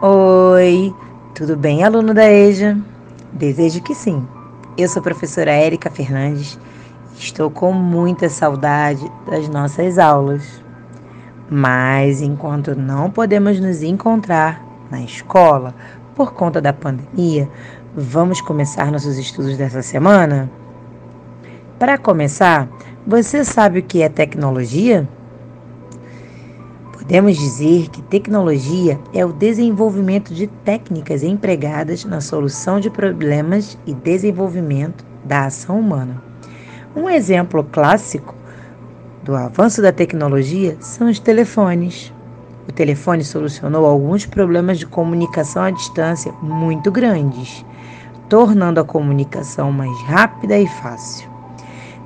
Oi, 0.00 0.94
tudo 1.34 1.56
bem, 1.56 1.82
aluno 1.82 2.14
da 2.14 2.30
EJA? 2.30 2.78
Desejo 3.32 3.82
que 3.82 3.96
sim. 3.96 4.24
Eu 4.76 4.88
sou 4.88 5.00
a 5.00 5.02
professora 5.02 5.50
Érica 5.50 5.90
Fernandes 5.90 6.56
e 7.16 7.18
estou 7.18 7.50
com 7.50 7.72
muita 7.72 8.28
saudade 8.28 9.04
das 9.28 9.48
nossas 9.48 9.98
aulas. 9.98 10.62
Mas 11.50 12.20
enquanto 12.20 12.76
não 12.76 13.10
podemos 13.10 13.58
nos 13.58 13.82
encontrar 13.82 14.64
na 14.88 15.02
escola 15.02 15.74
por 16.14 16.32
conta 16.32 16.60
da 16.60 16.72
pandemia, 16.72 17.48
vamos 17.92 18.40
começar 18.40 18.92
nossos 18.92 19.18
estudos 19.18 19.56
dessa 19.56 19.82
semana? 19.82 20.48
Para 21.76 21.98
começar, 21.98 22.68
você 23.04 23.44
sabe 23.44 23.80
o 23.80 23.82
que 23.82 24.00
é 24.00 24.08
tecnologia? 24.08 25.08
Podemos 27.08 27.38
dizer 27.38 27.88
que 27.88 28.02
tecnologia 28.02 29.00
é 29.14 29.24
o 29.24 29.32
desenvolvimento 29.32 30.34
de 30.34 30.46
técnicas 30.46 31.22
empregadas 31.22 32.04
na 32.04 32.20
solução 32.20 32.78
de 32.78 32.90
problemas 32.90 33.78
e 33.86 33.94
desenvolvimento 33.94 35.06
da 35.24 35.46
ação 35.46 35.80
humana. 35.80 36.22
Um 36.94 37.08
exemplo 37.08 37.64
clássico 37.64 38.34
do 39.22 39.34
avanço 39.34 39.80
da 39.80 39.90
tecnologia 39.90 40.76
são 40.80 41.08
os 41.08 41.18
telefones. 41.18 42.12
O 42.68 42.72
telefone 42.72 43.24
solucionou 43.24 43.86
alguns 43.86 44.26
problemas 44.26 44.78
de 44.78 44.84
comunicação 44.84 45.62
à 45.62 45.70
distância 45.70 46.30
muito 46.42 46.92
grandes, 46.92 47.64
tornando 48.28 48.80
a 48.80 48.84
comunicação 48.84 49.72
mais 49.72 49.98
rápida 50.02 50.58
e 50.58 50.66
fácil. 50.66 51.26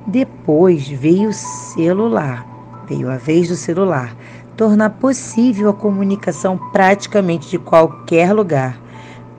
Depois 0.07 0.87
veio 0.87 1.27
o 1.27 1.33
celular, 1.33 2.52
veio 2.87 3.09
a 3.09 3.17
vez 3.17 3.47
do 3.47 3.55
celular, 3.55 4.15
tornar 4.55 4.91
possível 4.91 5.69
a 5.69 5.73
comunicação 5.73 6.57
praticamente 6.71 7.49
de 7.49 7.57
qualquer 7.57 8.33
lugar, 8.33 8.79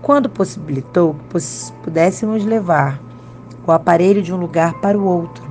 quando 0.03 0.29
possibilitou 0.29 1.15
que 1.15 1.73
pudéssemos 1.83 2.45
levar 2.45 3.01
o 3.67 3.73
aparelho 3.73 4.23
de 4.23 4.33
um 4.33 4.37
lugar 4.37 4.75
para 4.75 4.99
o 4.99 5.05
outro. 5.05 5.45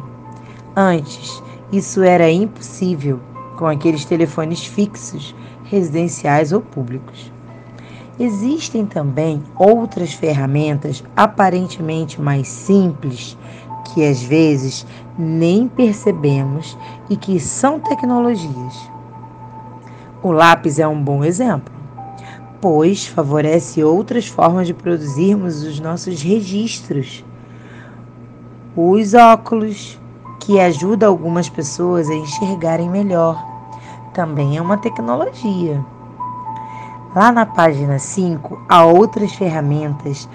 Antes, 0.76 1.42
isso 1.72 2.03
era 2.03 2.30
impossível 2.30 3.20
com 3.58 3.66
aqueles 3.66 4.06
telefones 4.06 4.66
fixos, 4.66 5.36
residenciais 5.64 6.52
ou 6.52 6.62
públicos. 6.62 7.31
Existem 8.20 8.86
também 8.86 9.42
outras 9.58 10.14
ferramentas 10.14 11.03
aparentemente 11.16 12.22
mais 12.22 12.48
simples 12.48 13.36
que 13.86 14.06
às 14.06 14.22
vezes 14.23 14.86
nem 15.17 15.67
percebemos 15.67 16.78
e 17.09 17.16
que 17.16 17.39
são 17.39 17.80
tecnologias. 17.80 18.90
O 20.22 20.31
lápis 20.31 20.80
é 20.80 20.88
um 20.88 21.02
bom 21.02 21.23
exemplo, 21.23 21.73
pois 22.62 23.06
favorece 23.06 23.84
outras 23.84 24.28
formas 24.28 24.67
de 24.67 24.73
produzirmos 24.73 25.64
os 25.64 25.80
nossos 25.80 26.22
registros. 26.22 27.23
Os 28.75 29.14
óculos, 29.14 30.00
que 30.40 30.59
ajuda 30.59 31.08
algumas 31.08 31.50
pessoas 31.50 32.09
a 32.09 32.16
enxergarem 32.16 32.90
melhor, 32.90 33.44
também 34.14 34.58
é 34.58 34.62
uma 34.62 34.78
tecnologia. 34.78 35.84
Lá 37.16 37.31
na 37.31 37.45
página 37.45 38.00
5 38.00 38.64
há 38.68 38.86
outras 38.86 39.34
ferramentas 39.34 40.28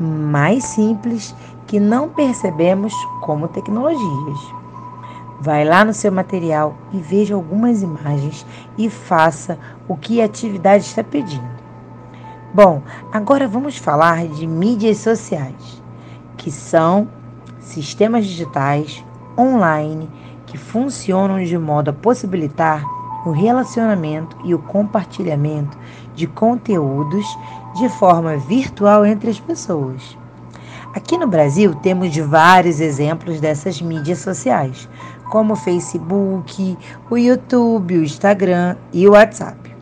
mais 0.00 0.64
simples 0.64 1.34
que 1.66 1.80
não 1.80 2.08
percebemos 2.08 2.94
como 3.20 3.48
tecnologias. 3.48 4.38
Vai 5.40 5.64
lá 5.64 5.84
no 5.84 5.92
seu 5.92 6.10
material 6.10 6.76
e 6.92 6.98
veja 6.98 7.34
algumas 7.34 7.82
imagens 7.82 8.46
e 8.78 8.88
faça 8.88 9.58
o 9.86 9.96
que 9.96 10.20
a 10.20 10.24
atividade 10.24 10.84
está 10.84 11.04
pedindo. 11.04 11.56
Bom, 12.54 12.82
agora 13.12 13.46
vamos 13.46 13.76
falar 13.76 14.26
de 14.28 14.46
mídias 14.46 14.98
sociais, 14.98 15.82
que 16.38 16.50
são 16.50 17.08
sistemas 17.60 18.24
digitais 18.24 19.04
online 19.36 20.08
que 20.46 20.56
funcionam 20.56 21.42
de 21.42 21.58
modo 21.58 21.90
a 21.90 21.92
possibilitar 21.92 22.82
o 23.26 23.32
relacionamento 23.32 24.36
e 24.44 24.54
o 24.54 24.58
compartilhamento 24.58 25.76
de 26.14 26.28
conteúdos 26.28 27.26
de 27.74 27.88
forma 27.88 28.36
virtual 28.36 29.04
entre 29.04 29.28
as 29.28 29.40
pessoas. 29.40 30.16
Aqui 30.94 31.18
no 31.18 31.26
Brasil 31.26 31.74
temos 31.74 32.16
vários 32.16 32.80
exemplos 32.80 33.40
dessas 33.40 33.82
mídias 33.82 34.20
sociais, 34.20 34.88
como 35.28 35.54
o 35.54 35.56
Facebook, 35.56 36.78
o 37.10 37.18
YouTube, 37.18 37.98
o 37.98 38.04
Instagram 38.04 38.76
e 38.92 39.06
o 39.06 39.12
WhatsApp. 39.12 39.76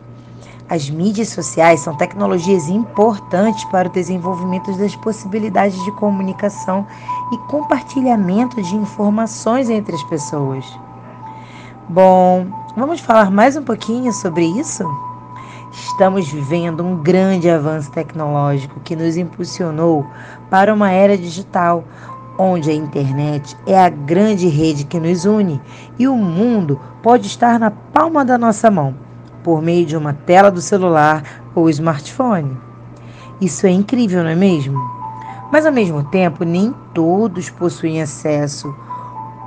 As 0.67 0.89
mídias 0.89 1.29
sociais 1.29 1.81
são 1.81 1.95
tecnologias 1.95 2.67
importantes 2.67 3.63
para 3.65 3.87
o 3.87 3.91
desenvolvimento 3.91 4.75
das 4.77 4.95
possibilidades 4.95 5.81
de 5.83 5.91
comunicação 5.91 6.87
e 7.31 7.37
compartilhamento 7.49 8.59
de 8.61 8.75
informações 8.75 9.69
entre 9.69 9.95
as 9.95 10.03
pessoas. 10.05 10.65
Bom, 11.87 12.47
vamos 12.75 12.99
falar 12.99 13.29
mais 13.29 13.55
um 13.55 13.61
pouquinho 13.61 14.11
sobre 14.11 14.43
isso? 14.43 14.83
Estamos 15.71 16.27
vivendo 16.27 16.83
um 16.83 16.97
grande 16.97 17.47
avanço 17.47 17.91
tecnológico 17.91 18.79
que 18.79 18.95
nos 18.95 19.15
impulsionou 19.17 20.03
para 20.49 20.73
uma 20.73 20.89
era 20.89 21.15
digital, 21.15 21.83
onde 22.39 22.71
a 22.71 22.73
internet 22.73 23.55
é 23.67 23.79
a 23.79 23.87
grande 23.87 24.47
rede 24.47 24.83
que 24.83 24.99
nos 24.99 25.25
une 25.25 25.61
e 25.99 26.07
o 26.07 26.15
mundo 26.15 26.81
pode 27.03 27.27
estar 27.27 27.59
na 27.59 27.69
palma 27.69 28.25
da 28.25 28.35
nossa 28.35 28.71
mão, 28.71 28.95
por 29.43 29.61
meio 29.61 29.85
de 29.85 29.95
uma 29.95 30.11
tela 30.11 30.49
do 30.49 30.61
celular 30.61 31.21
ou 31.53 31.69
smartphone. 31.69 32.57
Isso 33.39 33.67
é 33.67 33.69
incrível, 33.69 34.23
não 34.23 34.31
é 34.31 34.35
mesmo? 34.35 34.79
Mas 35.51 35.67
ao 35.67 35.71
mesmo 35.71 36.03
tempo, 36.05 36.43
nem 36.43 36.73
todos 36.95 37.51
possuem 37.51 38.01
acesso 38.01 38.73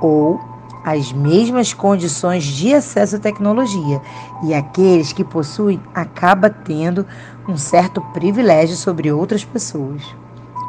ou 0.01 0.39
as 0.83 1.11
mesmas 1.11 1.73
condições 1.73 2.43
de 2.43 2.73
acesso 2.73 3.17
à 3.17 3.19
tecnologia, 3.19 4.01
e 4.43 4.53
aqueles 4.53 5.11
que 5.11 5.23
possuem 5.23 5.81
acaba 5.93 6.49
tendo 6.49 7.05
um 7.47 7.57
certo 7.57 8.01
privilégio 8.13 8.75
sobre 8.75 9.11
outras 9.11 9.43
pessoas. 9.43 10.01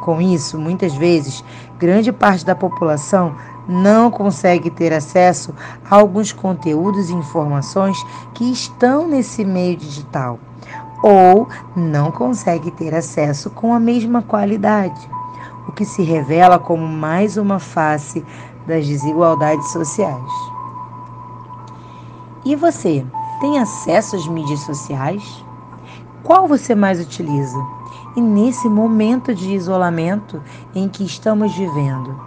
Com 0.03 0.21
isso, 0.21 0.59
muitas 0.59 0.95
vezes, 0.95 1.45
grande 1.79 2.11
parte 2.11 2.45
da 2.45 2.55
população 2.55 3.35
não 3.69 4.11
consegue 4.11 4.71
ter 4.71 4.93
acesso 4.93 5.55
a 5.89 5.97
alguns 5.97 6.33
conteúdos 6.33 7.11
e 7.11 7.15
informações 7.15 7.97
que 8.35 8.51
estão 8.51 9.07
nesse 9.07 9.45
meio 9.45 9.77
digital, 9.77 10.39
ou 11.03 11.49
não 11.77 12.11
consegue 12.11 12.71
ter 12.71 12.95
acesso 12.95 13.51
com 13.51 13.73
a 13.73 13.81
mesma 13.81 14.23
qualidade, 14.23 15.09
o 15.69 15.73
que 15.73 15.85
se 15.85 16.03
revela 16.03 16.59
como 16.59 16.87
mais 16.87 17.37
uma 17.37 17.59
face 17.59 18.25
das 18.67 18.87
desigualdades 18.87 19.71
sociais. 19.73 20.33
E 22.45 22.57
você, 22.57 23.05
tem 23.41 23.59
acesso 23.59 24.17
às 24.17 24.27
mídias 24.27 24.61
sociais? 24.61 25.45
Qual 26.23 26.47
você 26.47 26.75
mais 26.75 27.01
utiliza? 27.01 27.59
e 28.17 28.21
nesse 28.21 28.69
momento 28.69 29.35
de 29.35 29.55
isolamento 29.55 30.43
em 30.75 30.89
que 30.89 31.05
estamos 31.05 31.55
vivendo. 31.55 32.19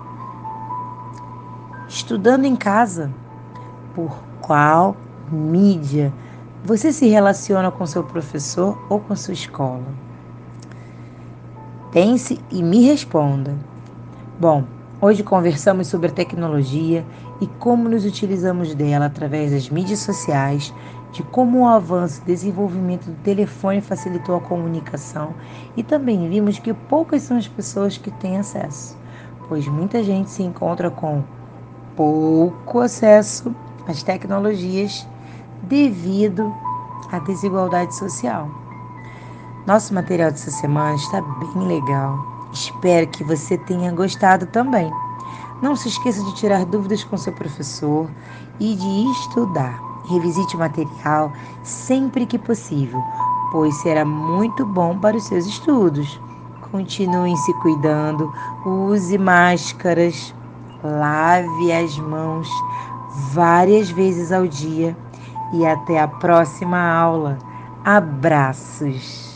Estudando 1.87 2.45
em 2.45 2.55
casa, 2.55 3.11
por 3.93 4.15
qual 4.41 4.95
mídia 5.31 6.13
você 6.63 6.93
se 6.93 7.07
relaciona 7.07 7.69
com 7.69 7.85
seu 7.85 8.03
professor 8.03 8.77
ou 8.89 8.99
com 8.99 9.15
sua 9.15 9.33
escola? 9.33 9.83
Pense 11.91 12.39
e 12.49 12.63
me 12.63 12.85
responda. 12.85 13.53
Bom, 14.39 14.63
hoje 15.03 15.21
conversamos 15.21 15.87
sobre 15.87 16.07
a 16.07 16.13
tecnologia 16.13 17.05
e 17.41 17.45
como 17.45 17.89
nos 17.89 18.05
utilizamos 18.05 18.73
dela 18.73 19.07
através 19.07 19.51
das 19.51 19.69
mídias 19.69 19.99
sociais 19.99 20.73
de 21.11 21.21
como 21.23 21.59
o 21.59 21.67
avanço 21.67 22.21
e 22.21 22.27
desenvolvimento 22.27 23.07
do 23.07 23.15
telefone 23.21 23.81
facilitou 23.81 24.37
a 24.37 24.39
comunicação 24.39 25.33
e 25.75 25.83
também 25.83 26.29
vimos 26.29 26.57
que 26.57 26.73
poucas 26.73 27.23
são 27.23 27.35
as 27.35 27.49
pessoas 27.49 27.97
que 27.97 28.09
têm 28.11 28.37
acesso, 28.37 28.97
pois 29.49 29.67
muita 29.67 30.01
gente 30.01 30.29
se 30.29 30.41
encontra 30.41 30.89
com 30.89 31.21
pouco 31.97 32.79
acesso 32.79 33.53
às 33.85 34.01
tecnologias 34.03 35.05
devido 35.63 36.55
à 37.11 37.19
desigualdade 37.19 37.93
social. 37.93 38.49
Nosso 39.67 39.93
material 39.93 40.31
dessa 40.31 40.49
semana 40.49 40.95
está 40.95 41.21
bem 41.21 41.67
legal. 41.67 42.42
Espero 42.53 43.07
que 43.07 43.23
você 43.23 43.57
tenha 43.57 43.91
gostado 43.91 44.45
também. 44.45 44.91
Não 45.61 45.75
se 45.75 45.87
esqueça 45.87 46.23
de 46.23 46.35
tirar 46.35 46.65
dúvidas 46.65 47.03
com 47.03 47.17
seu 47.17 47.33
professor 47.33 48.07
e 48.59 48.75
de 48.75 49.11
estudar. 49.11 49.81
Revisite 50.05 50.55
o 50.55 50.59
material 50.59 51.31
sempre 51.63 52.25
que 52.25 52.37
possível, 52.37 53.01
pois 53.51 53.73
será 53.81 54.05
muito 54.05 54.65
bom 54.65 54.99
para 54.99 55.17
os 55.17 55.23
seus 55.23 55.47
estudos. 55.47 56.19
Continuem 56.71 57.35
se 57.37 57.53
cuidando, 57.55 58.31
use 58.65 59.17
máscaras, 59.17 60.35
lave 60.83 61.71
as 61.71 61.97
mãos 61.97 62.47
várias 63.31 63.89
vezes 63.89 64.31
ao 64.31 64.45
dia 64.45 64.95
e 65.53 65.65
até 65.65 65.99
a 65.99 66.07
próxima 66.07 66.77
aula. 66.77 67.39
Abraços! 67.85 69.32